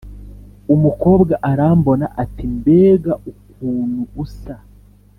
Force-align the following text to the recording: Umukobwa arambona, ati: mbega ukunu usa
Umukobwa 0.73 1.33
arambona, 1.51 2.05
ati: 2.23 2.43
mbega 2.57 3.13
ukunu 3.31 4.01
usa 4.23 4.55